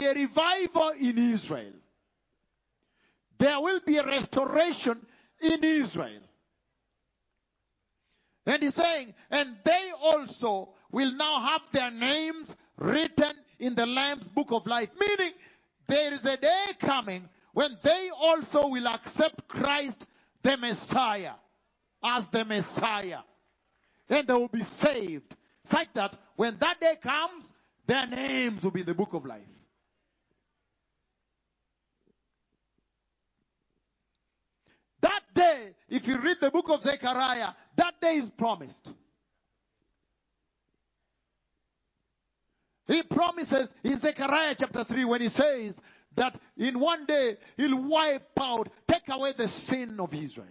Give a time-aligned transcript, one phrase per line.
[0.00, 1.72] be a revival in Israel.
[3.38, 4.98] There will be a restoration
[5.40, 6.22] in Israel.
[8.46, 14.24] And he's saying, and they also will now have their names written in the Lamb's
[14.24, 14.90] book of life.
[14.98, 15.32] Meaning,
[15.86, 20.06] there is a day coming when they also will accept Christ
[20.42, 21.32] the Messiah
[22.02, 23.20] as the Messiah.
[24.08, 25.36] And they will be saved.
[25.64, 27.52] Such that when that day comes,
[27.86, 29.42] their names will be in the book of life.
[35.02, 38.90] That day, if you read the book of Zechariah, that day is promised.
[42.86, 45.80] He promises in Zechariah chapter 3 when he says
[46.16, 50.48] that in one day he'll wipe out, take away the sin of Israel.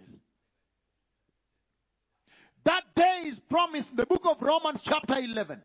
[2.64, 5.62] That day is promised in the book of Romans chapter 11.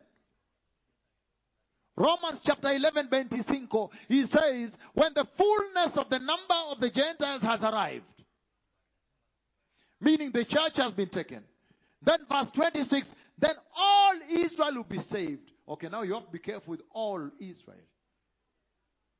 [1.96, 7.42] Romans chapter 11, 25, he says, when the fullness of the number of the Gentiles
[7.42, 8.15] has arrived,
[10.00, 11.42] meaning the church has been taken.
[12.02, 15.50] Then verse 26, then all Israel will be saved.
[15.68, 17.76] Okay, now you have to be careful with all Israel.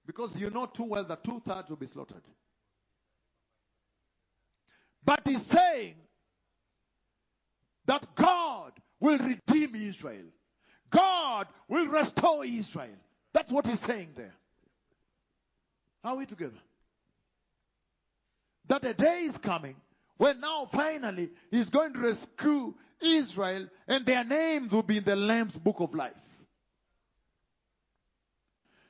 [0.06, 2.22] Because you know too well that two thirds will be slaughtered.
[5.04, 5.94] But he's saying
[7.86, 10.26] that God will redeem Israel.
[10.90, 12.96] God will restore Israel.
[13.32, 14.34] That's what he's saying there.
[16.04, 16.58] Are we together?
[18.68, 19.76] That a day is coming
[20.16, 25.16] when now finally he's going to rescue Israel and their names will be in the
[25.16, 26.14] Lamb's book of life.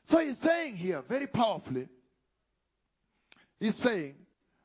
[0.04, 1.88] So he's saying here very powerfully,
[3.58, 4.14] he's saying,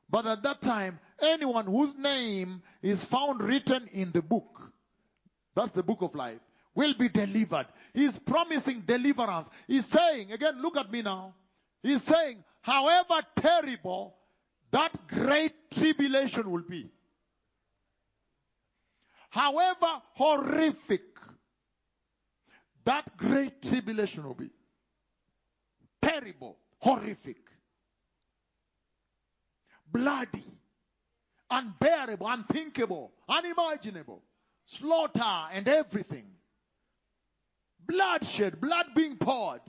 [0.09, 4.71] but at that time, anyone whose name is found written in the book,
[5.55, 6.39] that's the book of life,
[6.75, 7.65] will be delivered.
[7.93, 9.49] He's promising deliverance.
[9.67, 11.33] He's saying, again, look at me now.
[11.81, 14.15] He's saying, however terrible
[14.71, 16.89] that great tribulation will be,
[19.29, 21.01] however horrific
[22.83, 24.49] that great tribulation will be,
[26.01, 27.37] terrible, horrific,
[29.91, 30.43] bloody,
[31.49, 34.23] unbearable, unthinkable, unimaginable,
[34.65, 36.25] slaughter and everything,
[37.85, 39.61] bloodshed, blood being poured.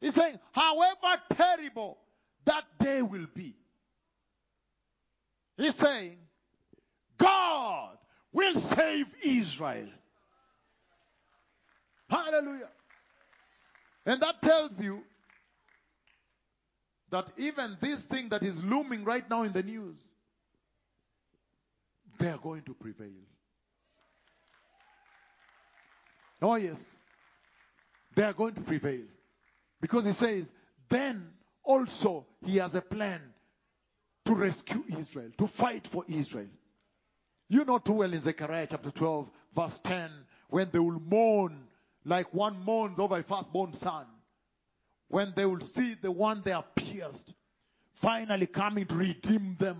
[0.00, 1.98] He's saying, however terrible
[2.46, 3.54] that day will be,
[5.56, 6.16] he's saying,
[7.18, 7.96] God
[8.32, 9.88] will save Israel.
[12.08, 12.70] Hallelujah.
[14.04, 15.02] And that tells you
[17.10, 20.14] that even this thing that is looming right now in the news,
[22.18, 23.08] they are going to prevail.
[26.42, 27.00] Oh, yes.
[28.14, 29.04] They are going to prevail.
[29.80, 30.50] Because he says,
[30.88, 31.26] then
[31.66, 33.20] also he has a plan
[34.24, 36.48] to rescue Israel, to fight for Israel.
[37.48, 40.10] You know too well in Zechariah chapter 12, verse 10,
[40.48, 41.66] when they will mourn
[42.04, 44.06] like one mourns over a firstborn son.
[45.08, 47.34] When they will see the one they have pierced
[47.94, 49.76] finally coming to redeem them,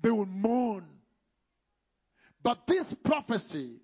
[0.00, 0.84] they will mourn.
[2.42, 3.80] But this prophecy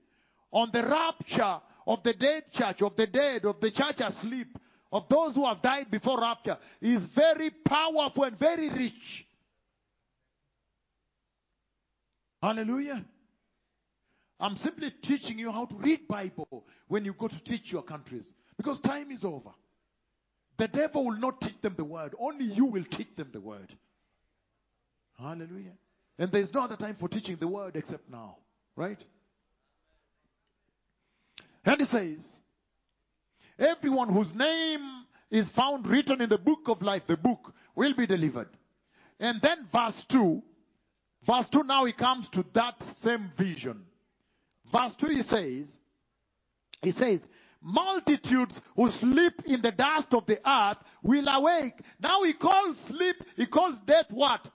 [0.51, 4.59] on the rapture of the dead church, of the dead, of the church asleep,
[4.91, 9.27] of those who have died before rapture is very powerful and very rich.
[12.43, 13.05] Hallelujah.
[14.41, 18.33] I'm simply teaching you how to read Bible when you go to teach your countries.
[18.57, 19.51] Because time is over.
[20.57, 22.15] The devil will not teach them the word.
[22.19, 23.73] Only you will teach them the word.
[25.19, 25.77] Hallelujah.
[26.19, 28.37] And there's no other time for teaching the word except now.
[28.77, 29.03] Right?
[31.65, 32.39] And he says,
[33.59, 34.81] everyone whose name
[35.31, 38.49] is found written in the book of life, the book, will be delivered.
[39.21, 40.43] And then verse 2,
[41.25, 43.85] verse 2 now he comes to that same vision.
[44.67, 45.81] Verse 2 he says,
[46.83, 47.27] he says,
[47.61, 51.75] multitudes who sleep in the dust of the earth will awake.
[52.01, 54.49] Now he calls sleep, he calls death what?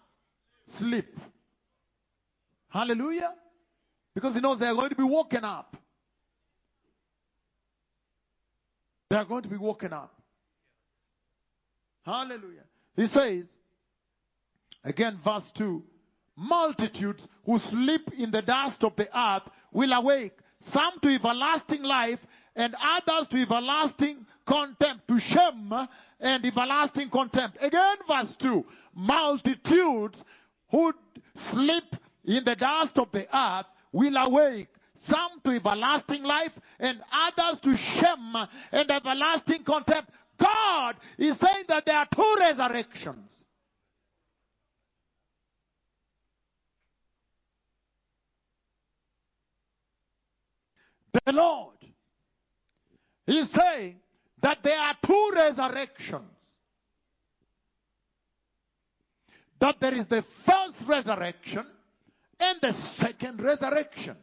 [0.66, 1.20] Sleep.
[2.70, 3.32] Hallelujah.
[4.16, 5.76] Because he knows they are going to be woken up.
[9.14, 10.12] They are going to be woken up.
[12.04, 12.64] Hallelujah.
[12.96, 13.56] He says,
[14.84, 15.84] again, verse 2
[16.36, 22.26] multitudes who sleep in the dust of the earth will awake, some to everlasting life
[22.56, 25.72] and others to everlasting contempt, to shame
[26.20, 27.58] and everlasting contempt.
[27.62, 30.26] Again, verse 2 multitudes
[30.72, 30.92] who
[31.36, 31.96] sleep
[32.26, 34.70] in the dust of the earth will awake,
[35.04, 38.36] some to everlasting life, and others to shame
[38.72, 40.10] and everlasting contempt.
[40.38, 43.46] God is saying that there are two resurrections.
[51.26, 51.78] The Lord
[53.28, 54.00] is saying
[54.42, 56.60] that there are two resurrections.
[59.60, 61.66] That there is the first resurrection
[62.40, 64.18] and the second resurrection.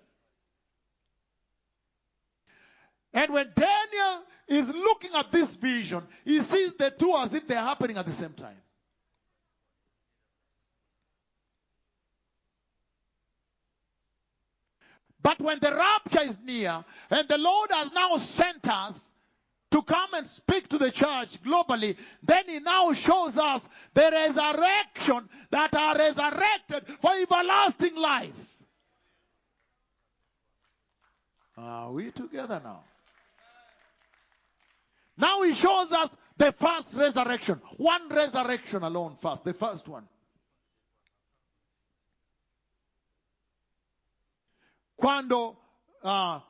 [3.12, 7.58] And when Daniel is looking at this vision, he sees the two as if they're
[7.58, 8.56] happening at the same time.
[15.22, 19.14] But when the rapture is near, and the Lord has now sent us
[19.70, 25.28] to come and speak to the church globally, then He now shows us the resurrection
[25.50, 28.56] that are resurrected for everlasting life.
[31.56, 32.82] Are we together now?
[35.20, 37.60] Now He shows us the first resurrection.
[37.76, 40.06] One resurrection alone first, the first one.
[45.00, 45.56] quando
[46.02, 46.40] uh,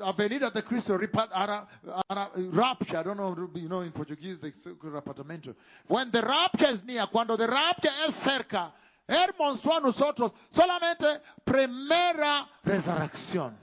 [0.00, 4.50] Avenida de Cristo rapture, I don't know, you know, in Portuguese, the
[4.84, 5.54] rapatamento.
[5.88, 8.72] When the rapture is near, cuando the rapture es cerca,
[9.08, 11.06] hermanos a nosotros, solamente
[11.44, 13.56] primera resurrección.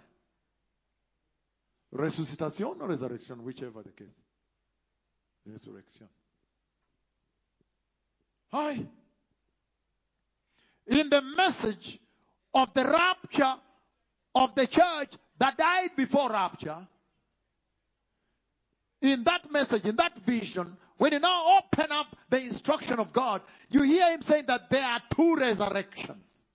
[1.91, 4.23] Resucitación o resurrección, whichever the case.
[5.45, 6.07] Resurrection.
[8.51, 8.77] Hi.
[10.87, 11.99] In the message
[12.53, 13.53] of the rapture
[14.33, 16.87] of the church that died before rapture,
[19.01, 23.41] in that message, in that vision, when you now open up the instruction of God,
[23.69, 26.47] you hear him saying that there are two resurrections.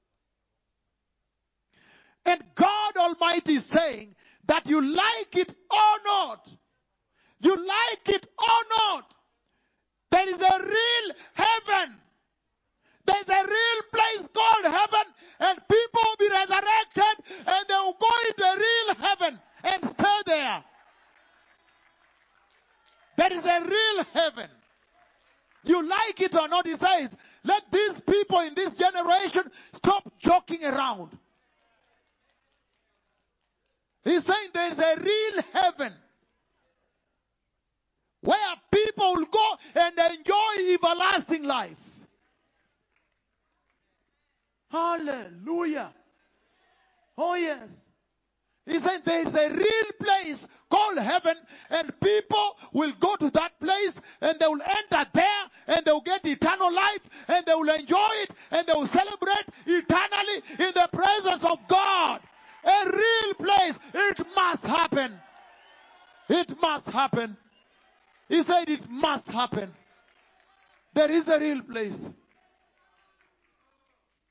[2.26, 4.14] And God Almighty is saying
[4.46, 6.56] that you like it or not,
[7.40, 9.14] you like it or not,
[10.10, 11.96] there is a real heaven.
[13.06, 18.10] There's a real place called heaven, and people will be resurrected, and they will go
[18.28, 20.64] into a real heaven and stay there.
[23.16, 24.50] There is a real heaven.
[25.64, 29.42] You like it or not, he says, let these people in this generation
[29.72, 31.10] stop joking around.
[34.04, 35.92] He's saying there's a real heaven
[38.23, 41.79] where people will go and enjoy everlasting life.
[44.71, 45.93] Hallelujah.
[47.19, 47.89] Oh, yes.
[48.67, 51.35] He said there is a real place called heaven,
[51.71, 56.00] and people will go to that place and they will enter there and they will
[56.00, 60.89] get eternal life and they will enjoy it and they will celebrate eternally in the
[60.93, 62.21] presence of God.
[62.65, 63.79] A real place.
[63.95, 65.19] It must happen.
[66.29, 67.37] It must happen.
[68.30, 69.75] He said it must happen.
[70.94, 72.08] There is a real place.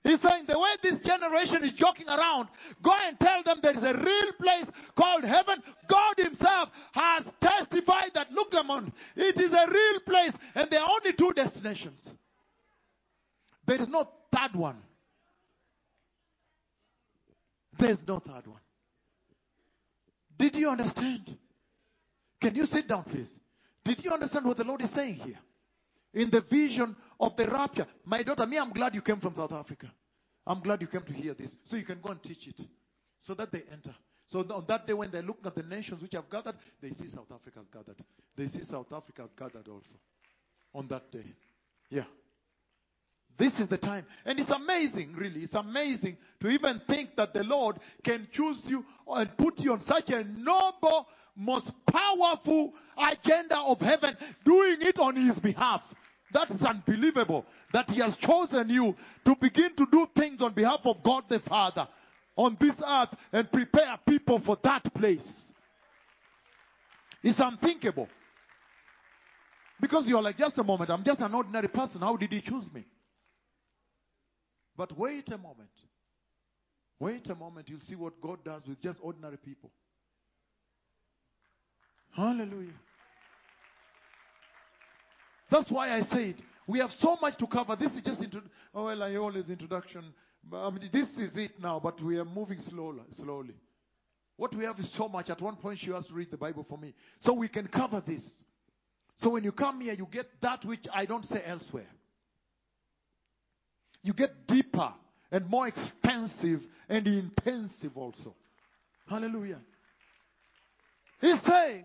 [0.05, 2.47] He's saying the way this generation is joking around,
[2.81, 5.61] go and tell them there is a real place called heaven.
[5.87, 10.81] God Himself has testified that, look, them on, it is a real place, and there
[10.81, 12.13] are only two destinations.
[13.65, 14.81] There is no third one.
[17.77, 18.61] There is no third one.
[20.37, 21.37] Did you understand?
[22.39, 23.41] Can you sit down, please?
[23.83, 25.39] Did you understand what the Lord is saying here?
[26.13, 27.85] in the vision of the rapture.
[28.05, 29.91] My daughter, me, I'm glad you came from South Africa.
[30.45, 31.57] I'm glad you came to hear this.
[31.63, 32.59] So you can go and teach it.
[33.19, 33.93] So that they enter.
[34.25, 37.05] So on that day when they're looking at the nations which have gathered, they see
[37.05, 37.97] South Africa's gathered.
[38.35, 39.95] They see South Africa's gathered also.
[40.73, 41.25] On that day.
[41.89, 42.03] Yeah.
[43.39, 44.05] This is the time.
[44.25, 45.39] And it's amazing, really.
[45.39, 49.79] It's amazing to even think that the Lord can choose you and put you on
[49.79, 55.95] such a noble, most powerful agenda of heaven, doing it on His behalf.
[56.33, 58.93] That is unbelievable that He has chosen you
[59.23, 61.87] to begin to do things on behalf of God the Father
[62.35, 65.53] on this earth and prepare people for that place.
[67.23, 68.09] It's unthinkable.
[69.79, 72.01] Because you're like, just a moment, I'm just an ordinary person.
[72.01, 72.83] How did He choose me?
[74.79, 75.69] But wait a moment.
[77.01, 79.71] Wait a moment, you'll see what God does with just ordinary people.
[82.15, 82.79] Hallelujah.
[85.49, 87.75] That's why I said we have so much to cover.
[87.75, 88.41] This is just intro-
[88.73, 90.13] oh, well, I always introduction.
[90.53, 93.01] I mean, this is it now, but we are moving slowly.
[93.09, 93.55] Slowly.
[94.37, 95.29] What we have is so much.
[95.29, 97.99] At one point, she has to read the Bible for me, so we can cover
[97.99, 98.45] this.
[99.17, 101.98] So when you come here, you get that which I don't say elsewhere.
[104.03, 104.93] You get deeper
[105.31, 108.35] and more expensive and intensive also.
[109.09, 109.59] Hallelujah.
[111.21, 111.83] He's saying,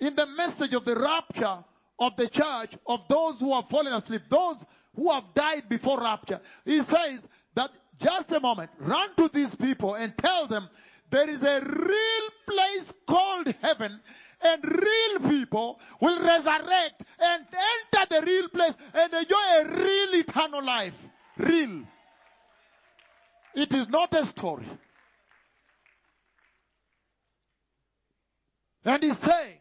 [0.00, 1.64] in the message of the rapture
[1.98, 4.64] of the church, of those who have fallen asleep, those
[4.94, 9.94] who have died before rapture, he says that just a moment, run to these people
[9.94, 10.68] and tell them
[11.10, 14.00] there is a real place called heaven
[14.42, 20.64] and real people will resurrect and enter the real place and enjoy a real eternal
[20.64, 21.08] life.
[21.36, 21.82] Real.
[23.54, 24.66] It is not a story.
[28.84, 29.58] And he's saying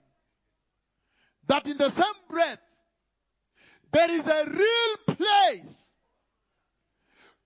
[1.47, 2.59] that in the same breath,
[3.91, 5.95] there is a real place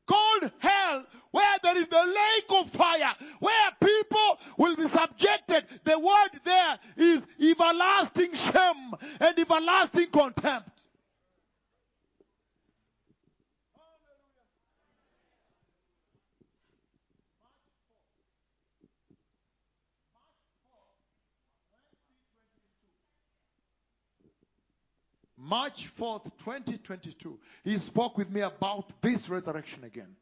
[0.07, 5.65] called hell where there is the lake of fire where people will be subjected.
[5.83, 10.76] The word there is everlasting shame and everlasting contempt.
[25.37, 30.15] March 4th, 2022, he spoke with me about this resurrection again.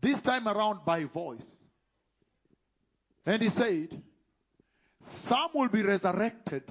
[0.00, 1.64] This time around by voice.
[3.24, 3.88] And he said,
[5.00, 6.64] Some will be resurrected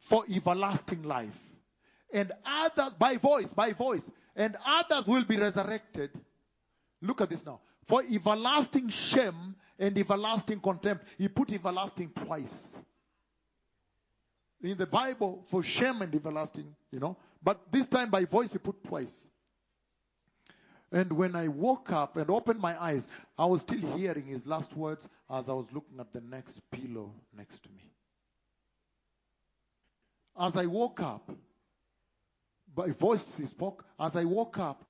[0.00, 1.38] for everlasting life.
[2.12, 4.10] And others, by voice, by voice.
[4.34, 6.10] And others will be resurrected.
[7.00, 7.60] Look at this now.
[7.84, 11.04] For everlasting shame and everlasting contempt.
[11.16, 12.76] He put everlasting twice
[14.62, 17.16] in the Bible for shame and everlasting, you know.
[17.42, 19.30] But this time by voice he put twice.
[20.92, 23.06] And when I woke up and opened my eyes,
[23.38, 27.14] I was still hearing his last words as I was looking at the next pillow
[27.36, 27.92] next to me.
[30.38, 31.30] As I woke up,
[32.74, 34.84] by voice he spoke, as I woke up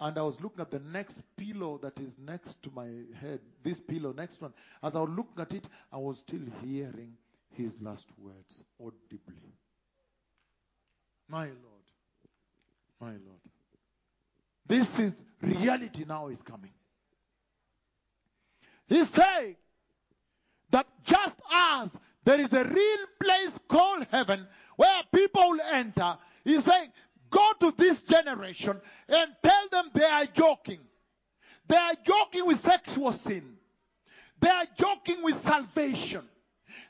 [0.00, 2.88] and I was looking at the next pillow that is next to my
[3.20, 7.16] head, this pillow, next one, as I was looking at it, I was still hearing
[7.56, 9.52] his last words audibly.
[11.28, 11.86] My Lord,
[13.00, 13.40] my Lord.
[14.66, 16.72] This is reality now is coming.
[18.88, 19.56] He's saying
[20.70, 24.46] that just as there is a real place called heaven
[24.76, 26.88] where people will enter, he's saying,
[27.30, 30.78] go to this generation and tell them they are joking.
[31.68, 33.56] They are joking with sexual sin.
[34.40, 36.22] They are joking with salvation.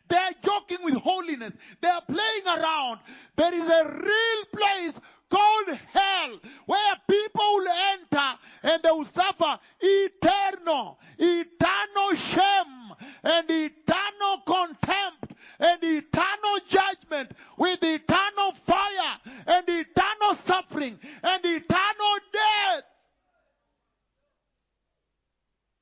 [0.08, 1.56] They are joking with holiness.
[1.80, 3.00] They are playing around.
[3.36, 9.58] There is a real place called hell where people will enter and they will suffer
[9.80, 20.98] eternal, eternal shame and eternal contempt and eternal judgment with eternal fire and eternal suffering
[21.22, 22.84] and eternal death.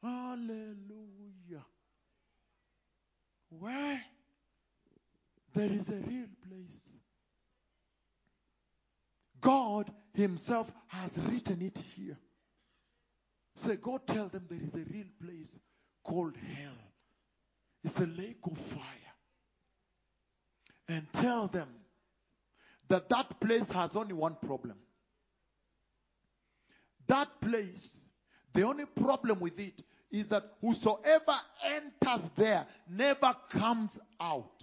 [0.03, 1.14] Hallelujah.
[3.61, 4.01] Where
[5.55, 6.99] there is a real place.
[9.41, 12.19] God Himself has written it here.
[13.57, 15.59] Say, go tell them there is a real place
[16.03, 16.77] called hell.
[17.85, 18.81] It's a lake of fire.
[20.89, 21.69] And tell them
[22.89, 24.77] that that place has only one problem.
[27.07, 28.09] That place,
[28.53, 29.83] the only problem with it
[30.15, 34.63] is that whosoever enters there never comes out.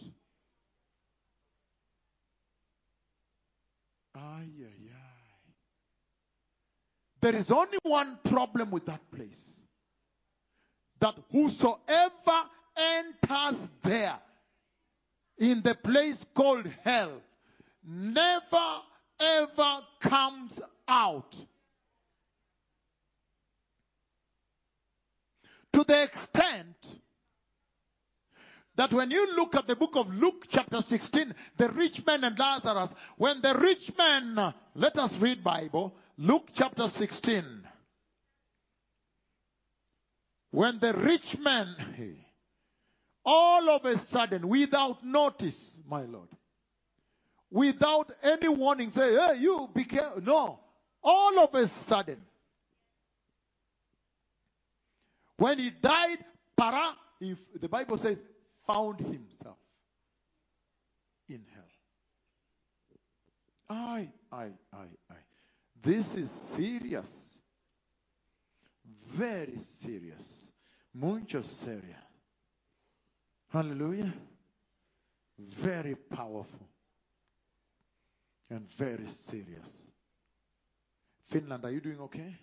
[4.15, 5.51] Ay, ay, ay.
[7.20, 9.65] There is only one problem with that place.
[11.00, 12.39] That whosoever
[12.77, 14.20] enters there
[15.38, 17.12] in the place called hell
[17.86, 18.67] never
[19.20, 21.36] ever comes out.
[25.74, 26.96] To the extent
[28.75, 32.38] that when you look at the book of Luke chapter 16, the rich man and
[32.38, 37.44] Lazarus, when the rich man, let us read Bible, Luke chapter 16.
[40.51, 41.68] When the rich man,
[43.24, 46.30] all of a sudden, without notice, my Lord,
[47.50, 50.22] without any warning, say, hey, you be careful.
[50.22, 50.60] No.
[51.04, 52.22] All of a sudden,
[55.41, 56.19] when he died,
[56.55, 58.21] para, if the Bible says,
[58.67, 59.57] found himself
[61.27, 61.63] in hell.
[63.67, 65.15] I, I, I, I.
[65.81, 67.39] This is serious.
[68.86, 70.51] Very serious.
[70.93, 72.03] Mucho seria.
[73.51, 74.13] Hallelujah.
[75.39, 76.67] Very powerful.
[78.51, 79.89] And very serious.
[81.24, 82.36] Finland, are you doing okay?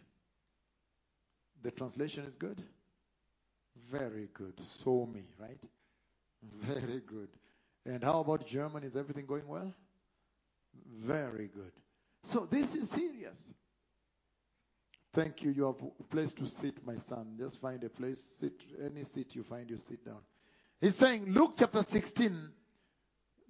[1.63, 2.61] The translation is good?
[3.91, 4.55] Very good.
[4.61, 5.65] So me, right?
[6.63, 7.29] Very good.
[7.87, 8.87] And how about Germany?
[8.87, 9.73] Is everything going well?
[10.87, 11.73] Very good.
[12.23, 13.55] So this is serious.
[15.15, 15.51] Thank you.
[15.51, 17.37] You have a place to sit, my son.
[17.39, 18.21] Just find a place.
[18.21, 18.53] Sit.
[18.85, 20.21] Any seat you find, you sit down.
[20.81, 22.51] He's saying, Luke chapter 16,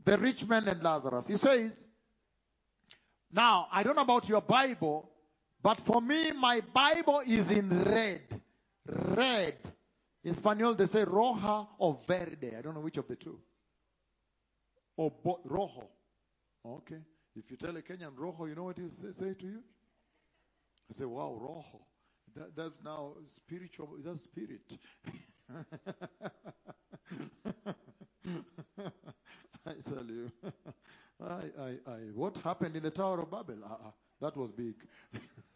[0.05, 1.27] the rich man and Lazarus.
[1.27, 1.87] He says,
[3.33, 5.11] now, I don't know about your Bible,
[5.63, 8.23] but for me, my Bible is in red.
[8.87, 9.57] Red.
[10.25, 12.55] In Spanish, they say roja or verde.
[12.57, 13.41] I don't know which of the two.
[14.97, 15.89] Or bo- rojo.
[16.67, 17.01] Okay.
[17.37, 19.63] If you tell a Kenyan rojo, you know what he say, say to you?
[20.91, 21.87] I say, wow, rojo.
[22.37, 24.79] That, that's now spiritual, that's spirit.
[29.67, 30.31] I tell you.
[31.21, 33.59] I, I, I, what happened in the Tower of Babel?
[33.65, 34.75] Uh, that was big.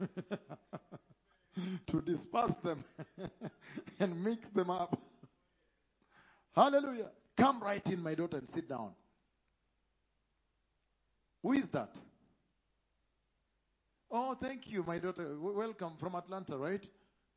[1.88, 2.82] to disperse them
[4.00, 4.99] and mix them up.
[6.56, 7.11] Hallelujah.
[7.37, 8.93] Come right in, my daughter, and sit down.
[11.43, 11.99] Who is that?
[14.10, 15.25] Oh, thank you, my daughter.
[15.25, 16.86] W- welcome from Atlanta, right?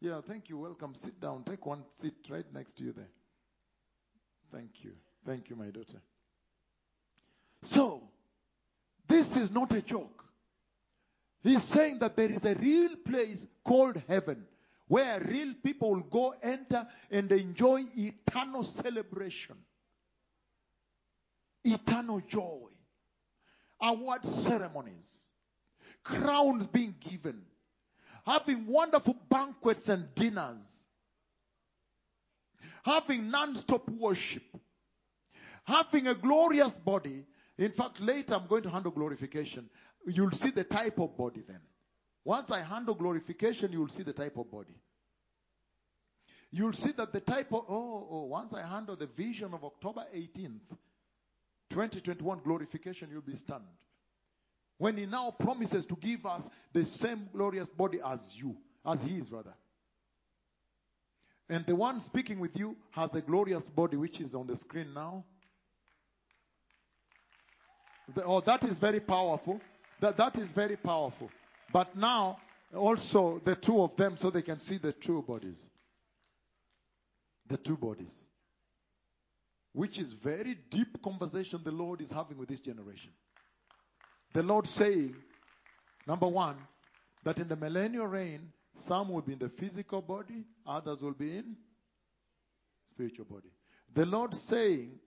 [0.02, 0.58] Yeah, thank you.
[0.58, 0.94] Welcome.
[0.94, 1.44] Sit down.
[1.44, 3.10] Take one seat right next to you there.
[4.52, 4.94] Thank you.
[5.26, 6.02] Thank you, my daughter.
[7.64, 8.04] So,
[9.08, 10.25] this is not a joke.
[11.46, 14.48] He's saying that there is a real place called heaven
[14.88, 19.56] where real people will go enter and enjoy eternal celebration,
[21.64, 22.70] eternal joy,
[23.80, 25.30] award ceremonies,
[26.04, 27.40] crowns being given,
[28.26, 30.90] having wonderful banquets and dinners,
[32.84, 34.44] having non-stop worship,
[35.68, 37.24] having a glorious body.
[37.60, 39.70] In fact, later I'm going to handle glorification.
[40.06, 41.62] You'll see the type of body then.
[42.24, 44.76] Once I handle glorification, you'll see the type of body.
[46.52, 50.06] You'll see that the type of, oh, oh, once I handle the vision of October
[50.16, 50.62] 18th,
[51.70, 53.66] 2021 glorification, you'll be stunned.
[54.78, 59.18] When he now promises to give us the same glorious body as you, as he
[59.18, 59.54] is rather.
[61.50, 64.94] And the one speaking with you has a glorious body which is on the screen
[64.94, 65.26] now.
[68.14, 69.62] The- oh, that is very powerful.
[70.00, 71.30] That, that is very powerful.
[71.72, 72.38] But now,
[72.74, 75.58] also the two of them so they can see the two bodies.
[77.48, 78.28] The two bodies.
[79.74, 83.12] Which is very deep conversation the Lord is having with this generation.
[84.34, 85.16] The Lord saying,
[86.08, 86.58] number one,
[87.24, 91.38] that in the millennial reign, some will be in the physical body, others will be
[91.38, 91.56] in
[92.88, 93.50] spiritual body.
[93.94, 95.00] The Lord saying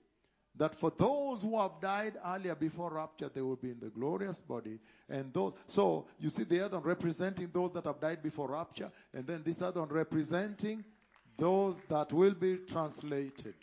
[0.58, 4.40] that for those who have died earlier before rapture, they will be in the glorious
[4.40, 4.80] body.
[5.08, 9.26] And those, so you see the other representing those that have died before rapture, and
[9.26, 10.84] then this other one representing
[11.36, 13.54] those that will be translated.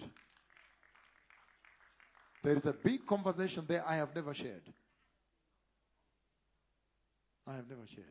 [2.42, 4.64] There is a big conversation there I have never shared.
[7.46, 8.06] I have never shared.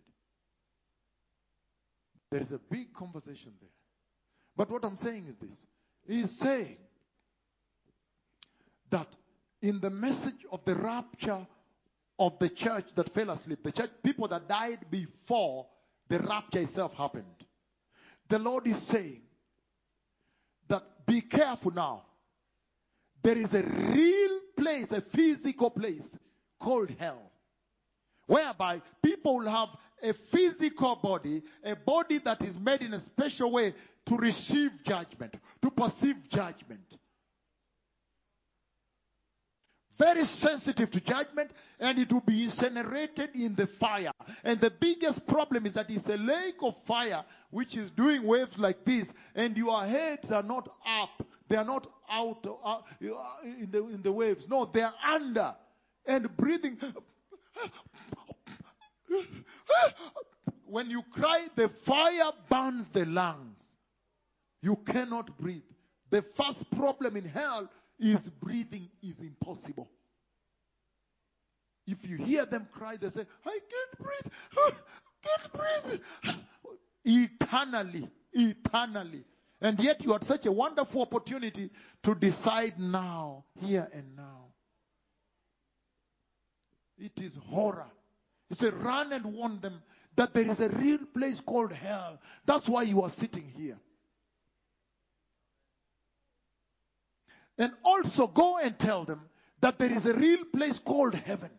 [2.31, 3.71] There is a big conversation there.
[4.57, 5.67] But what I'm saying is this.
[6.07, 6.77] He's saying
[8.95, 9.17] that
[9.61, 11.45] in the message of the rapture
[12.17, 15.67] of the church that fell asleep, the church, people that died before
[16.09, 17.25] the rapture itself happened,
[18.29, 19.23] the Lord is saying
[20.69, 22.05] that be careful now.
[23.23, 26.17] There is a real place, a physical place
[26.61, 27.33] called hell,
[28.27, 33.51] whereby people will have a physical body, a body that is made in a special
[33.51, 33.75] way
[34.07, 36.97] to receive judgment, to perceive judgment.
[39.99, 44.11] Very sensitive to judgment, and it will be incinerated in the fire.
[44.43, 48.59] And the biggest problem is that it's a lake of fire which is doing waves
[48.59, 52.81] like this, and your heads are not up, they are not out uh,
[53.45, 54.49] in the in the waves.
[54.49, 55.55] No, they are under
[56.07, 56.79] and breathing.
[60.67, 63.77] When you cry, the fire burns the lungs.
[64.61, 65.63] You cannot breathe.
[66.11, 69.91] The first problem in hell is breathing is impossible.
[71.87, 74.33] If you hear them cry, they say, I can't breathe.
[74.57, 74.71] I
[75.23, 76.37] can't breathe.
[77.05, 79.25] Eternally, eternally.
[79.61, 81.71] And yet you had such a wonderful opportunity
[82.03, 84.47] to decide now, here and now.
[86.99, 87.91] It is horror.
[88.49, 89.83] He said, run and warn them
[90.17, 92.21] that there is a real place called hell.
[92.47, 93.79] That's why you are sitting here.
[97.59, 99.21] And also go and tell them
[99.61, 101.51] that there is a real place called heaven.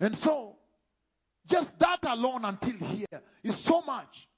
[0.00, 0.56] And so,
[1.48, 4.28] just that alone until here is so much.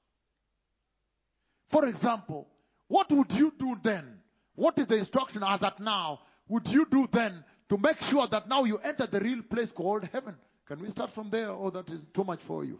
[1.68, 2.48] For example,
[2.88, 4.20] what would you do then?
[4.54, 6.20] What is the instruction as at now?
[6.48, 10.08] Would you do then to make sure that now you enter the real place called
[10.12, 10.36] heaven?
[10.66, 12.78] Can we start from there or that is too much for you?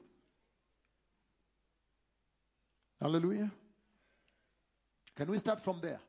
[3.01, 3.51] Hallelujah.
[5.17, 6.01] Can we start from there?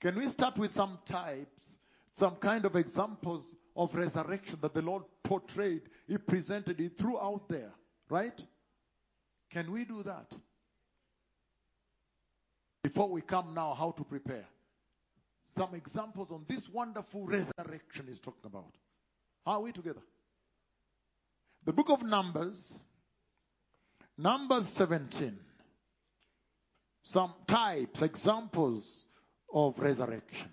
[0.00, 1.78] Can we start with some types,
[2.12, 5.82] some kind of examples of resurrection that the Lord portrayed?
[6.06, 7.72] He presented it throughout there,
[8.08, 8.40] right?
[9.50, 10.26] Can we do that?
[12.82, 14.46] Before we come now, how to prepare.
[15.42, 18.72] Some examples on this wonderful resurrection is talking about.
[19.44, 20.02] Are we together?
[21.64, 22.78] The book of Numbers,
[24.18, 25.36] Numbers 17.
[27.06, 29.04] Some types, examples
[29.54, 30.50] of resurrection.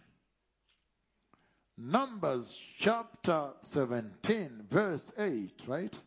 [1.79, 5.99] Numbers chapter 17, verse 8, right?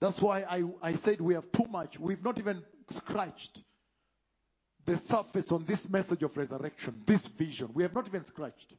[0.00, 1.98] That's why I, I said we have too much.
[1.98, 3.64] We've not even scratched
[4.84, 7.70] the surface on this message of resurrection, this vision.
[7.74, 8.74] We have not even scratched.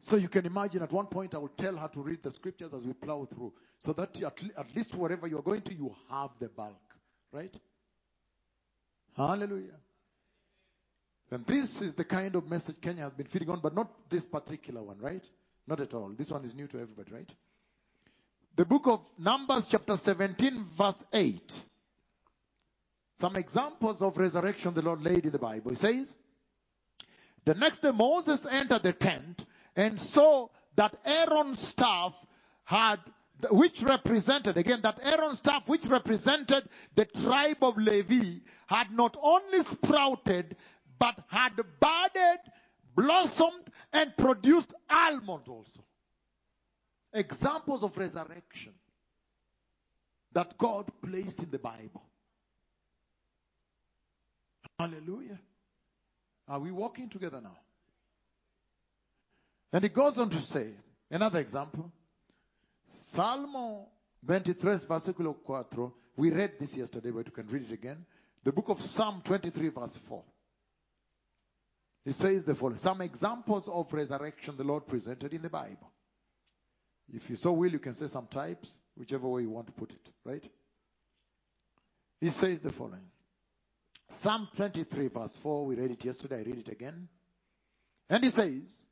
[0.00, 2.74] So you can imagine at one point I will tell her to read the scriptures
[2.74, 3.52] as we plow through.
[3.78, 6.80] So that at, at least wherever you're going to, you have the bulk.
[7.30, 7.54] Right?
[9.16, 9.78] Hallelujah.
[11.30, 14.26] And this is the kind of message Kenya has been feeding on, but not this
[14.26, 15.26] particular one, right?
[15.66, 16.10] Not at all.
[16.10, 17.30] This one is new to everybody, right?
[18.56, 21.60] The book of Numbers, chapter 17, verse 8.
[23.14, 25.70] Some examples of resurrection the Lord laid in the Bible.
[25.70, 26.16] He says,
[27.44, 29.44] The next day Moses entered the tent
[29.76, 32.14] and saw that Aaron's staff
[32.64, 33.00] had
[33.50, 39.58] which represented, again, that Aaron's staff, which represented the tribe of Levi, had not only
[39.62, 40.56] sprouted,
[40.98, 42.40] but had budded,
[42.94, 45.84] blossomed, and produced almonds also.
[47.12, 48.72] Examples of resurrection
[50.32, 52.02] that God placed in the Bible.
[54.78, 55.38] Hallelujah.
[56.48, 57.56] Are we walking together now?
[59.72, 60.68] And he goes on to say,
[61.10, 61.92] another example.
[62.84, 63.88] Salmo
[64.26, 65.92] 23, versículo 4.
[66.16, 68.04] We read this yesterday, but you can read it again.
[68.44, 70.22] The book of Psalm 23, verse 4.
[72.04, 72.78] It says the following.
[72.78, 75.90] Some examples of resurrection the Lord presented in the Bible.
[77.12, 79.90] If you so will, you can say some types, whichever way you want to put
[79.90, 80.44] it, right?
[82.20, 83.10] He says the following.
[84.08, 85.66] Psalm 23, verse 4.
[85.66, 86.40] We read it yesterday.
[86.40, 87.08] I read it again.
[88.08, 88.88] And he says,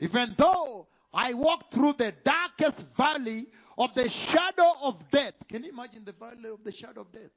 [0.00, 3.46] Even though I walked through the darkest valley
[3.76, 5.34] of the shadow of death.
[5.48, 7.30] Can you imagine the valley of the shadow of death?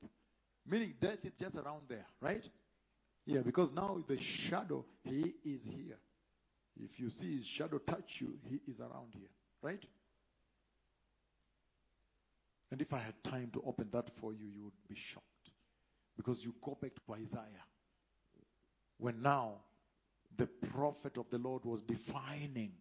[0.66, 2.48] Meaning death is just around there, right?
[3.26, 5.98] Yeah, because now the shadow, he is here.
[6.78, 9.30] If you see his shadow touch you, he is around here,
[9.62, 9.84] right?
[12.72, 15.26] And if I had time to open that for you, you would be shocked.
[16.18, 17.66] Because you go back to Isaiah.
[18.98, 19.64] When now
[20.36, 22.74] the prophet of the Lord was defining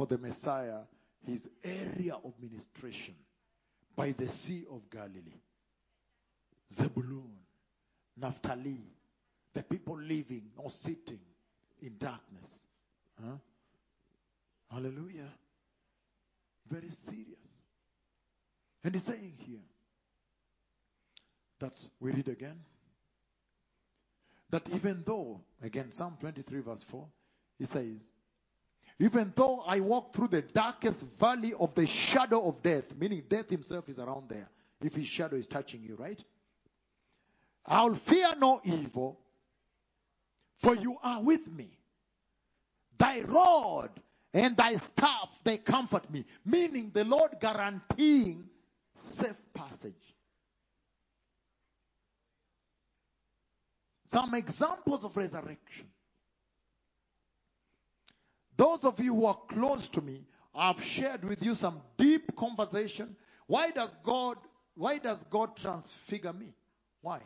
[0.00, 0.78] for the Messiah
[1.26, 3.14] his area of ministration
[3.94, 5.42] by the Sea of Galilee.
[6.72, 7.30] Zebulun,
[8.16, 8.80] Naphtali,
[9.52, 11.20] the people living or sitting
[11.82, 12.68] in darkness.
[13.22, 13.36] Huh?
[14.72, 15.28] Hallelujah.
[16.70, 17.62] Very serious.
[18.82, 19.58] And he's saying here
[21.58, 22.58] that we read again
[24.48, 27.06] that even though, again, Psalm 23, verse 4,
[27.58, 28.10] he says,
[29.00, 33.48] even though I walk through the darkest valley of the shadow of death, meaning death
[33.48, 34.46] himself is around there,
[34.82, 36.22] if his shadow is touching you, right?
[37.64, 39.18] I'll fear no evil,
[40.58, 41.66] for you are with me.
[42.98, 43.90] Thy rod
[44.34, 46.26] and thy staff, they comfort me.
[46.44, 48.44] Meaning the Lord guaranteeing
[48.96, 49.94] safe passage.
[54.04, 55.86] Some examples of resurrection.
[58.60, 60.22] Those of you who are close to me,
[60.54, 63.16] I've shared with you some deep conversation.
[63.46, 64.36] Why does God,
[64.74, 66.52] why does God transfigure me?
[67.00, 67.22] Why?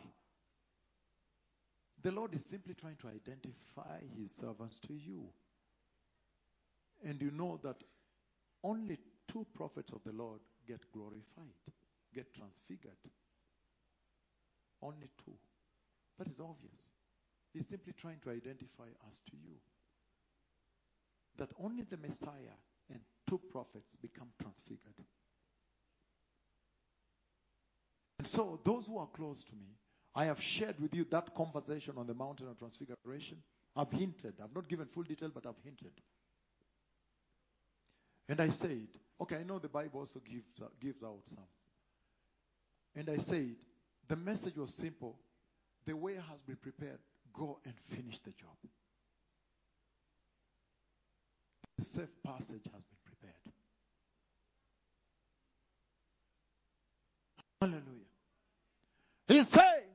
[2.03, 5.27] The Lord is simply trying to identify his servants to you.
[7.03, 7.83] And you know that
[8.63, 11.59] only two prophets of the Lord get glorified,
[12.13, 12.95] get transfigured.
[14.81, 15.35] Only two.
[16.17, 16.93] That is obvious.
[17.51, 19.57] He's simply trying to identify us to you
[21.37, 22.55] that only the Messiah
[22.89, 24.95] and two prophets become transfigured.
[28.19, 29.77] And so, those who are close to me,
[30.15, 33.37] I have shared with you that conversation on the mountain of transfiguration.
[33.75, 34.35] I've hinted.
[34.41, 35.91] I've not given full detail, but I've hinted.
[38.29, 38.87] And I said,
[39.19, 41.43] okay, I know the Bible also gives, uh, gives out some.
[42.95, 43.55] And I said,
[44.07, 45.19] The message was simple.
[45.85, 46.99] The way has been prepared.
[47.33, 48.55] Go and finish the job.
[51.77, 53.35] The safe passage has been prepared.
[57.61, 58.05] Hallelujah.
[59.27, 59.89] He's saying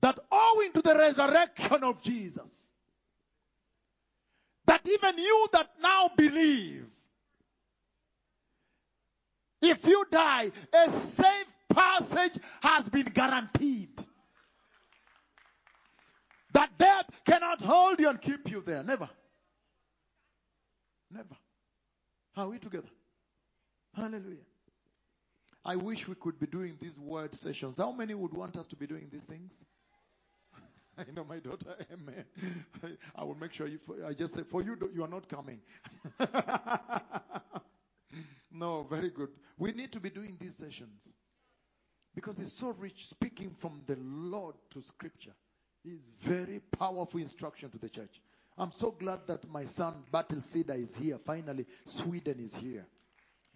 [0.00, 2.76] that owing to the resurrection of Jesus,
[4.66, 6.88] that even you that now believe,
[9.60, 13.90] if you die, a safe passage has been guaranteed.
[16.52, 18.82] That death cannot hold you and keep you there.
[18.82, 19.08] Never.
[21.10, 21.36] Never.
[22.36, 22.88] Are we together?
[23.96, 24.44] Hallelujah.
[25.64, 27.78] I wish we could be doing these word sessions.
[27.78, 29.66] How many would want us to be doing these things?
[30.98, 32.24] I know my daughter, amen.
[33.14, 35.60] I will make sure you, I just say, for you, you are not coming.
[38.52, 39.30] no, very good.
[39.58, 41.12] We need to be doing these sessions
[42.14, 45.34] because it's so rich speaking from the Lord to scripture
[45.84, 48.20] is very powerful instruction to the church.
[48.58, 51.16] I'm so glad that my son Battle Sida is here.
[51.18, 52.84] Finally, Sweden is here.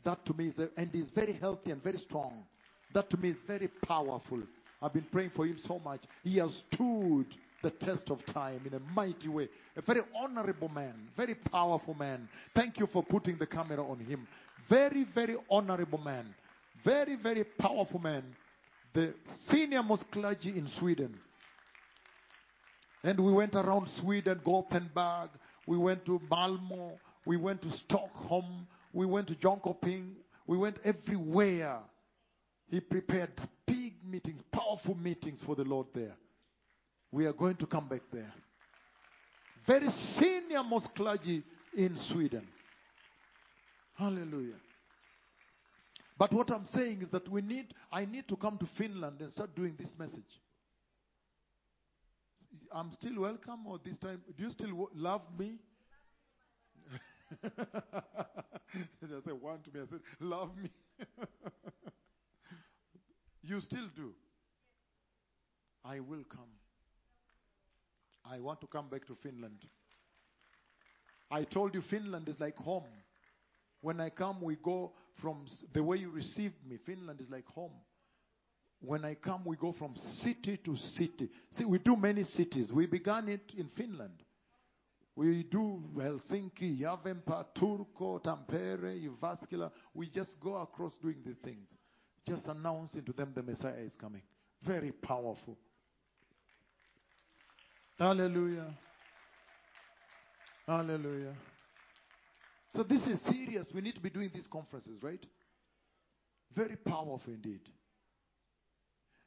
[0.04, 2.44] That to me is, a, and he's very healthy and very strong.
[2.92, 4.42] That to me is very powerful.
[4.80, 6.00] I've been praying for him so much.
[6.24, 7.26] He has stood
[7.62, 9.48] the test of time in a mighty way.
[9.76, 12.28] A very honorable man, very powerful man.
[12.54, 14.26] Thank you for putting the camera on him.
[14.64, 16.32] Very, very honorable man.
[16.82, 18.24] Very, very powerful man.
[18.92, 21.18] The senior most clergy in Sweden.
[23.04, 25.30] And we went around Sweden, Gothenburg.
[25.66, 26.98] We went to Malmo.
[27.24, 28.66] We went to Stockholm.
[28.92, 30.12] We went to Jönköping.
[30.46, 31.80] We went everywhere.
[32.70, 33.30] He prepared
[33.66, 36.16] big meetings, powerful meetings for the Lord there.
[37.10, 38.32] We are going to come back there.
[39.64, 41.42] Very senior most clergy
[41.76, 42.46] in Sweden.
[43.94, 44.58] Hallelujah.
[46.18, 49.30] But what I'm saying is that we need, I need to come to Finland and
[49.30, 50.40] start doing this message.
[52.72, 55.58] I'm still welcome, or this time, do you still love me?
[57.44, 59.80] I said, want me.
[59.80, 60.70] I said, love me.
[63.42, 64.14] you still do.
[65.84, 66.50] I will come.
[68.30, 69.66] I want to come back to Finland.
[71.30, 72.84] I told you Finland is like home.
[73.80, 76.76] When I come, we go from the way you received me.
[76.76, 77.72] Finland is like home.
[78.84, 81.28] When I come, we go from city to city.
[81.50, 82.72] See, we do many cities.
[82.72, 84.24] We began it in Finland.
[85.14, 89.70] We do Helsinki, Järvenpää, Turku, Tampere, Jyväskylä.
[89.94, 91.76] We just go across doing these things.
[92.28, 94.22] Just announcing to them the Messiah is coming.
[94.66, 95.56] Very powerful.
[97.98, 98.74] Hallelujah.
[100.66, 101.36] Hallelujah.
[102.74, 103.72] So this is serious.
[103.72, 105.24] We need to be doing these conferences, right?
[106.54, 107.60] Very powerful indeed.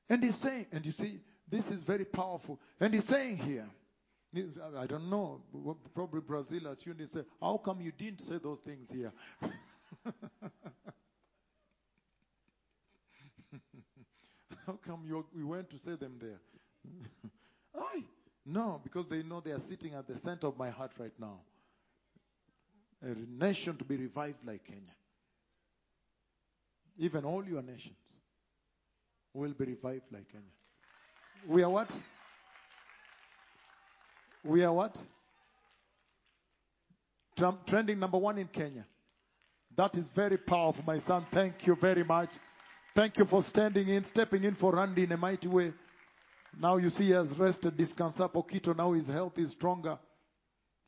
[0.09, 2.59] And he's saying, and you see, this is very powerful.
[2.79, 3.67] And he's saying here,
[4.77, 5.41] I don't know,
[5.93, 9.11] probably Brazil at uni say, how come you didn't say those things here?
[14.67, 16.39] how come you, you went to say them there?
[17.75, 18.03] I,
[18.45, 21.39] no, because they know they are sitting at the center of my heart right now.
[23.01, 24.95] A nation to be revived like Kenya.
[26.97, 27.97] Even all your nations
[29.35, 30.47] will be revived like Kenya.
[31.47, 31.95] We are what?
[34.43, 35.01] We are what?
[37.67, 38.85] Trending number one in Kenya.
[39.75, 41.25] That is very powerful, my son.
[41.31, 42.29] Thank you very much.
[42.95, 45.73] Thank you for standing in, stepping in for Randy in a mighty way.
[46.57, 48.75] Now you see he has rested, descansado poquito.
[48.75, 49.99] Now his health is stronger.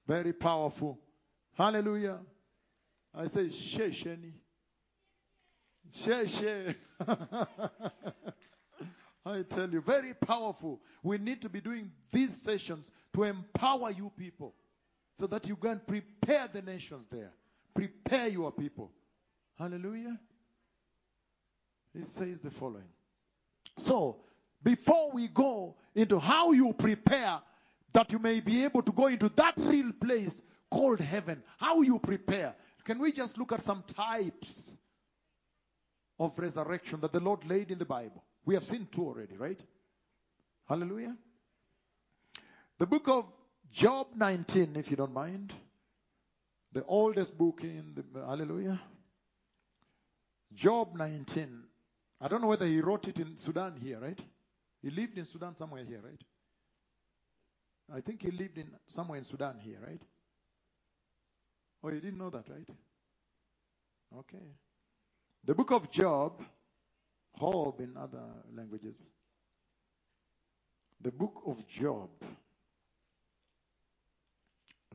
[0.07, 0.97] Very powerful.
[1.57, 2.21] Hallelujah.
[3.13, 3.91] I say, she,
[5.91, 6.76] She, she.
[9.26, 10.82] I tell you, very powerful.
[11.04, 14.56] We need to be doing these sessions to empower you people
[15.17, 17.34] so that you can prepare the nations there.
[17.73, 18.91] Prepare your people.
[19.60, 20.17] Hallelujah.
[21.93, 22.88] He says the following.
[23.78, 24.17] So,
[24.63, 27.41] before we go into how you prepare
[27.93, 32.00] that you may be able to go into that real place called heaven, how you
[32.00, 34.76] prepare, can we just look at some types
[36.19, 38.23] of resurrection that the Lord laid in the Bible?
[38.45, 39.62] We have seen two already, right?
[40.67, 41.15] Hallelujah.
[42.77, 43.25] The book of
[43.71, 45.53] Job 19, if you don't mind.
[46.73, 48.80] The oldest book in the, hallelujah.
[50.53, 51.63] Job 19.
[52.21, 54.19] I don't know whether he wrote it in Sudan here, right?
[54.82, 56.21] He lived in Sudan somewhere here, right?
[57.93, 60.01] I think he lived in somewhere in Sudan here, right?
[61.84, 62.67] Oh, you didn't know that, right?
[64.19, 64.45] Okay.
[65.45, 66.43] The book of Job
[67.39, 68.23] Job in other
[68.56, 69.10] languages.
[71.02, 72.10] The book of Job,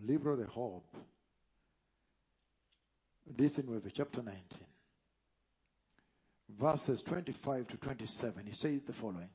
[0.03, 0.83] Libro de Job,
[3.39, 4.43] listen with chapter 19,
[6.59, 8.47] verses 25 to 27.
[8.47, 9.29] He says the following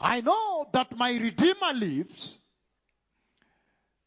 [0.00, 2.38] I know that my Redeemer lives,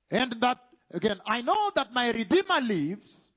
[0.09, 0.57] and that,
[0.91, 3.31] again, I know that my Redeemer lives,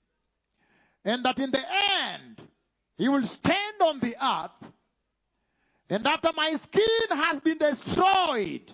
[1.09, 1.65] and that in the
[2.03, 2.43] end,
[2.99, 4.73] he will stand on the earth,
[5.89, 8.71] and after my skin has been destroyed,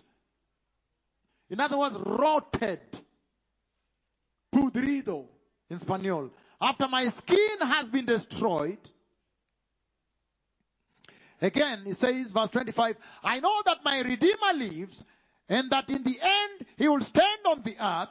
[1.48, 2.80] in other words, rotted,
[4.52, 5.26] pudrido
[5.70, 8.78] in Spanish, after my skin has been destroyed,
[11.42, 15.04] Again, it says, verse 25, I know that my Redeemer lives,
[15.48, 18.08] and that in the end he will stand on the earth,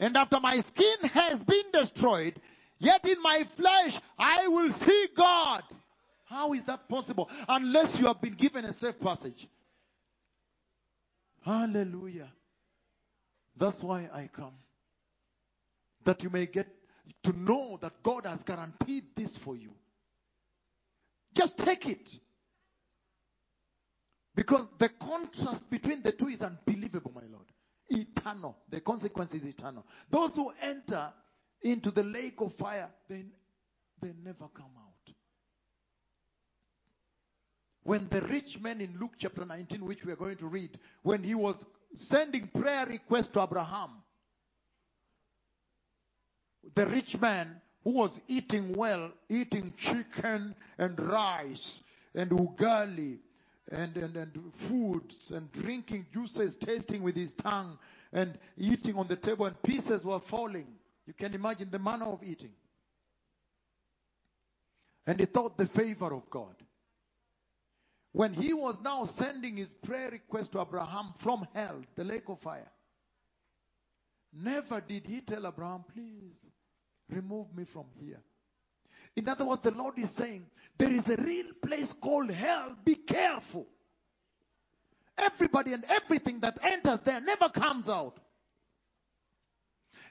[0.00, 2.34] and after my skin has been destroyed,
[2.78, 5.62] yet in my flesh I will see God.
[6.24, 7.30] How is that possible?
[7.48, 9.46] Unless you have been given a safe passage.
[11.44, 12.28] Hallelujah.
[13.56, 14.54] That's why I come.
[16.04, 16.66] That you may get
[17.22, 19.70] to know that God has guaranteed this for you.
[21.34, 22.18] Just take it.
[24.34, 27.46] Because the contrast between the two is unbelievable, my Lord.
[27.90, 28.56] Eternal.
[28.70, 29.86] The consequence is eternal.
[30.10, 31.12] Those who enter
[31.64, 33.32] into the lake of fire, then
[34.00, 35.14] they never come out.
[37.82, 41.22] When the rich man in Luke chapter 19, which we are going to read, when
[41.22, 43.90] he was sending prayer requests to Abraham,
[46.74, 51.82] the rich man who was eating well, eating chicken and rice
[52.14, 53.18] and ugali
[53.70, 57.78] and, and, and foods and drinking juices, tasting with his tongue
[58.12, 60.66] and eating on the table and pieces were falling.
[61.06, 62.52] You can imagine the manner of eating.
[65.06, 66.54] And he thought the favor of God.
[68.12, 72.38] When he was now sending his prayer request to Abraham from hell, the lake of
[72.38, 72.70] fire,
[74.32, 76.52] never did he tell Abraham, please
[77.10, 78.22] remove me from here.
[79.16, 80.46] In other words, the Lord is saying,
[80.78, 82.76] there is a real place called hell.
[82.84, 83.66] Be careful.
[85.18, 88.18] Everybody and everything that enters there never comes out.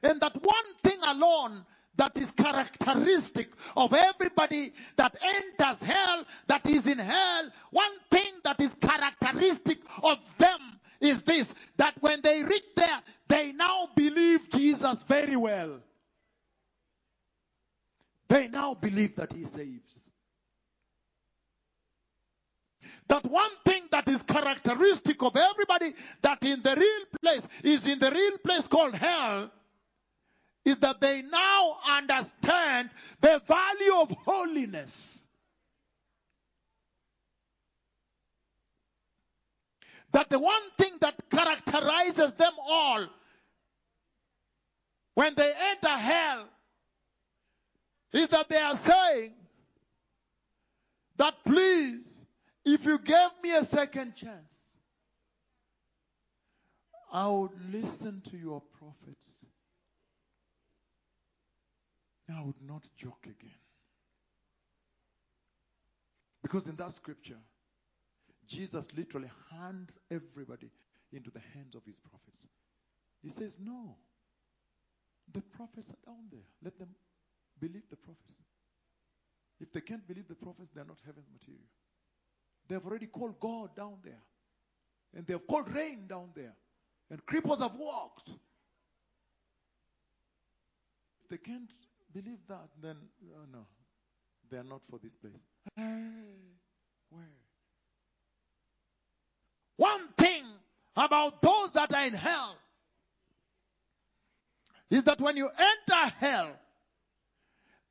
[0.03, 6.87] And that one thing alone that is characteristic of everybody that enters hell, that is
[6.87, 10.59] in hell, one thing that is characteristic of them
[10.99, 15.79] is this, that when they reach there, they now believe Jesus very well.
[18.27, 20.11] They now believe that he saves.
[23.07, 27.99] That one thing that is characteristic of everybody that in the real place is in
[27.99, 29.51] the real place called hell
[30.65, 32.89] is that they now understand
[33.21, 35.27] the value of holiness.
[40.11, 43.05] That the one thing that characterizes them all
[45.15, 46.47] when they enter hell
[48.13, 49.33] is that they are saying
[51.17, 52.25] that please,
[52.63, 54.79] if you gave me a second chance,
[57.11, 59.45] I would listen to your prophets.
[62.29, 63.57] I would not joke again.
[66.41, 67.39] Because in that scripture,
[68.47, 70.71] Jesus literally hands everybody
[71.11, 72.47] into the hands of his prophets.
[73.21, 73.95] He says, No.
[75.31, 76.45] The prophets are down there.
[76.61, 76.89] Let them
[77.59, 78.43] believe the prophets.
[79.61, 81.63] If they can't believe the prophets, they are not heaven's material.
[82.67, 84.21] They have already called God down there.
[85.13, 86.53] And they have called rain down there.
[87.09, 88.29] And cripples have walked.
[91.23, 91.71] If they can't
[92.13, 92.95] believe that, then
[93.35, 93.65] oh no,
[94.49, 95.43] they are not for this place.
[95.75, 97.25] Where?
[99.77, 100.43] One thing
[100.95, 102.55] about those that are in hell
[104.89, 106.49] is that when you enter hell,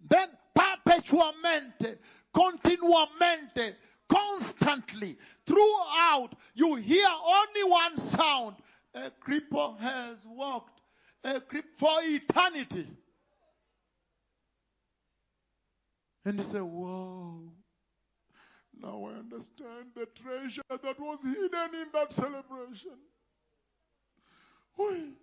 [0.08, 1.98] then perpetuamente,
[2.32, 3.74] continuamente,
[4.08, 5.16] constantly,
[5.46, 8.56] throughout, you hear only one sound.
[8.94, 10.82] A cripple has walked
[11.24, 12.86] a creep for eternity.
[16.24, 17.52] And you say, Whoa.
[18.80, 22.98] Now I understand the treasure that was hidden in that celebration.
[24.78, 25.14] Wait.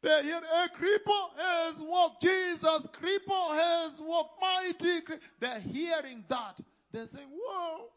[0.00, 2.22] They hear a cripple has walked.
[2.22, 4.40] Jesus, cripple has walked.
[4.40, 5.00] Mighty.
[5.40, 6.60] They're hearing that.
[6.92, 7.88] They're saying, Whoa.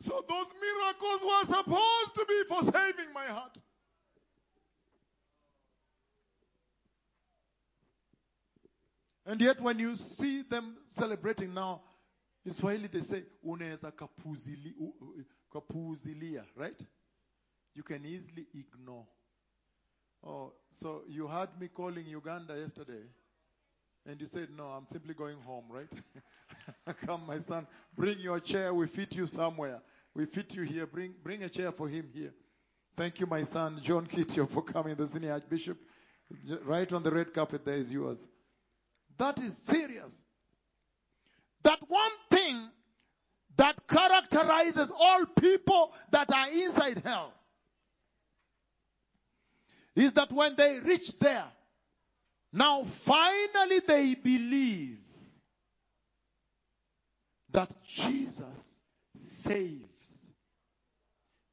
[0.00, 3.58] So those miracles were supposed to be for saving my heart.
[9.26, 11.82] And yet, when you see them celebrating now,
[12.46, 14.74] In Swahili they say unaweza kapuzili,
[15.50, 16.80] kapuzilia, right?
[17.74, 19.06] You can easily ignore.
[20.22, 23.02] Oh, so you heard me calling Uganda yesterday,
[24.06, 25.88] and you said, No, I'm simply going home, right?
[27.06, 27.66] Come, my son,
[27.96, 28.72] bring your chair.
[28.72, 29.82] We fit you somewhere.
[30.14, 30.86] We fit you here.
[30.86, 32.32] Bring, bring a chair for him here.
[32.96, 35.78] Thank you, my son, John Kitio, for coming, the senior archbishop.
[36.64, 38.26] Right on the red carpet there is yours.
[39.18, 40.24] That is serious.
[41.62, 42.56] That one thing
[43.56, 47.32] that characterizes all people that are inside hell
[49.94, 51.44] is that when they reach there,
[52.52, 54.98] now finally they believe
[57.50, 58.82] that Jesus
[59.14, 60.32] saves.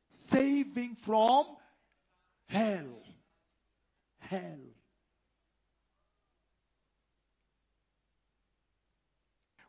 [0.10, 1.46] Saving from
[2.50, 3.04] hell.
[4.20, 4.60] Hell.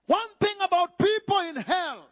[0.07, 2.07] One thing about people in hell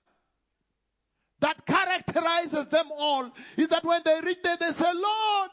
[1.40, 5.50] that characterizes them all is that when they reach there, they say, Lord,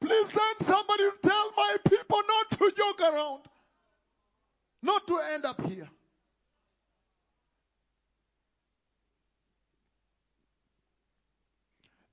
[0.00, 3.42] please send somebody to tell my people not to joke around,
[4.82, 5.88] not to end up here.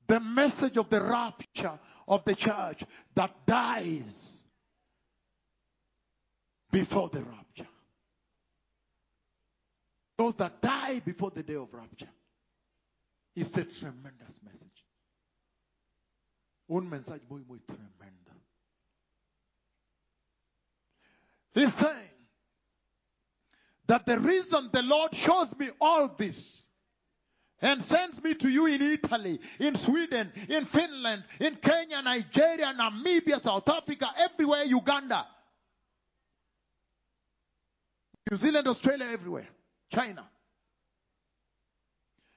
[0.08, 2.84] The message of the rapture of the church
[3.16, 4.46] that dies
[6.72, 7.68] before the rapture.
[10.18, 12.10] Those that die before the day of rapture
[13.36, 14.84] is a tremendous message.
[16.70, 18.32] Un mensaje muy, muy tremendo.
[21.54, 22.10] He's saying
[23.88, 26.70] that the reason the Lord shows me all this
[27.62, 33.40] and sends me to you in Italy, in Sweden, in Finland, in Kenya, Nigeria, Namibia,
[33.40, 35.26] South Africa, everywhere, Uganda,
[38.30, 39.48] New Zealand, Australia, everywhere,
[39.94, 40.30] China,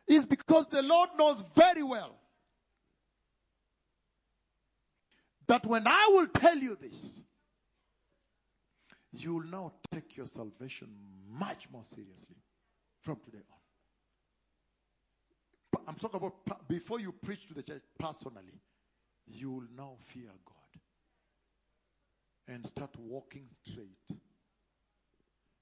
[0.06, 2.16] is because the Lord knows very well
[5.46, 7.22] that when I will tell you this,
[9.12, 10.88] you will now take your salvation
[11.28, 12.36] much more seriously
[13.02, 13.42] from today
[15.74, 15.82] on.
[15.88, 18.60] I'm talking about before you preach to the church personally,
[19.26, 20.54] you will now fear God
[22.48, 24.20] and start walking straight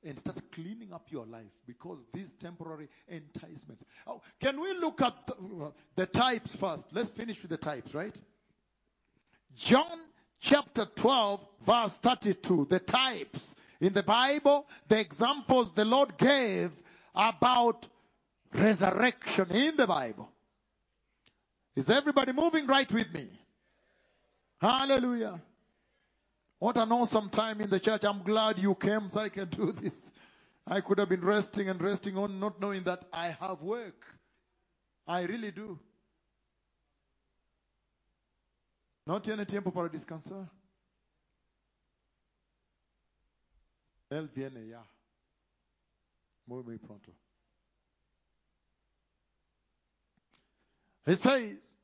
[0.05, 3.85] and start cleaning up your life because these temporary enticements.
[4.07, 6.93] Oh, can we look at the, the types first?
[6.93, 8.17] Let's finish with the types, right?
[9.57, 9.99] John
[10.41, 12.67] chapter 12, verse 32.
[12.71, 16.71] The types in the Bible, the examples the Lord gave
[17.15, 17.87] about
[18.55, 20.31] resurrection in the Bible.
[21.75, 23.27] Is everybody moving right with me?
[24.61, 25.41] Hallelujah.
[26.59, 28.05] What an awesome time in the church.
[28.05, 30.13] I'm glad you came so I can do this.
[30.67, 34.05] I could have been resting and resting on not knowing that I have work.
[35.07, 35.79] I really do.
[39.07, 40.49] No tiene tiempo para descansar.
[44.11, 44.83] Él viene ya.
[46.47, 47.13] Muy, muy pronto.
[51.07, 51.77] He says,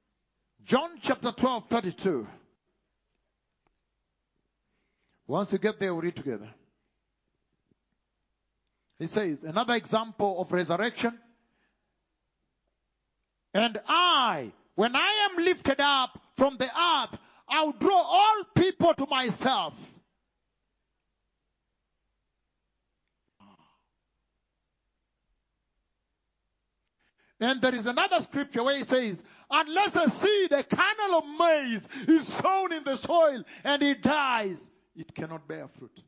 [0.64, 2.26] John chapter 12, 32.
[5.26, 6.48] Once you get there, we read together.
[8.98, 11.18] He says, another example of resurrection.
[13.52, 17.18] And I, when I am lifted up from the earth,
[17.48, 19.74] I'll draw all people to myself.
[27.40, 32.08] And there is another scripture where he says, unless a seed, a kernel of maize
[32.08, 36.02] is sown in the soil and it dies, it cannot bear fruit.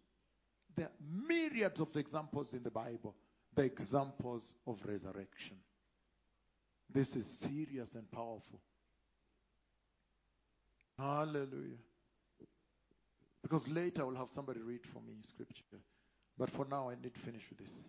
[0.76, 3.14] There are myriads of examples in the Bible,
[3.54, 5.56] the examples of resurrection.
[6.92, 8.60] This is serious and powerful.
[10.98, 11.78] Hallelujah.
[13.42, 15.62] Because later I will have somebody read for me scripture.
[16.38, 17.82] But for now I need to finish with this.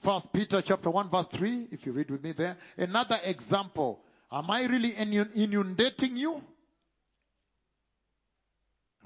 [0.00, 2.56] First Peter chapter 1 verse 3, if you read with me there.
[2.76, 4.00] Another example.
[4.30, 6.42] Am I really inundating you?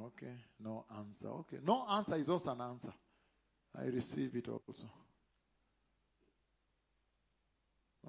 [0.07, 1.29] Okay, no answer.
[1.29, 2.93] Okay, no answer is also an answer.
[3.79, 4.91] I receive it also.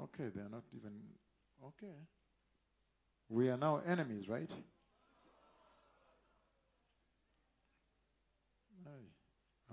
[0.01, 0.91] Okay, they are not even.
[1.63, 1.93] Okay.
[3.29, 4.51] We are now enemies, right?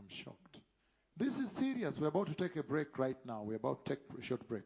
[0.01, 0.59] I'm shocked.
[1.17, 1.99] This is serious.
[1.99, 3.43] We're about to take a break right now.
[3.43, 4.63] We're about to take a short break.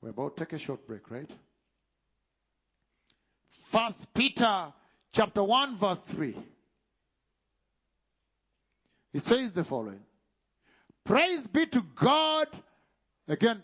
[0.00, 1.30] We're about to take a short break, right?
[3.70, 4.72] First Peter
[5.12, 6.36] chapter 1 verse 3.
[9.12, 10.00] It says the following.
[11.04, 12.46] Praise be to God
[13.30, 13.62] Again,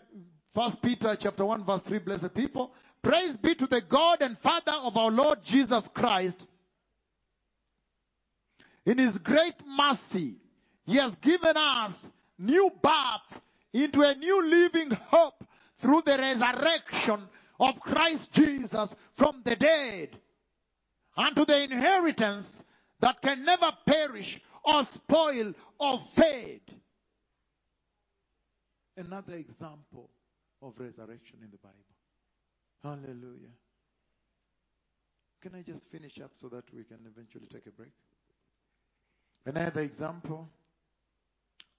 [0.53, 2.73] First Peter chapter 1 verse 3, blessed people.
[3.01, 6.47] Praise be to the God and Father of our Lord Jesus Christ.
[8.85, 10.37] In his great mercy,
[10.85, 13.41] he has given us new birth
[13.73, 15.43] into a new living hope
[15.79, 17.19] through the resurrection
[17.59, 20.17] of Christ Jesus from the dead
[21.17, 22.63] unto the inheritance
[22.99, 26.61] that can never perish or spoil or fade.
[28.95, 30.09] Another example
[30.61, 31.75] of resurrection in the Bible.
[32.83, 33.51] Hallelujah.
[35.41, 37.91] Can I just finish up so that we can eventually take a break?
[39.45, 40.49] Another example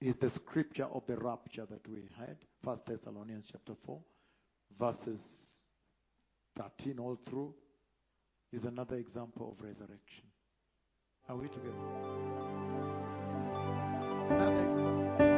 [0.01, 2.37] is the scripture of the rapture that we had.
[2.63, 3.99] First Thessalonians chapter 4,
[4.79, 5.67] verses
[6.55, 7.53] 13 all through
[8.51, 10.25] is another example of resurrection.
[11.27, 11.73] Are we together?
[14.29, 15.28] Another example.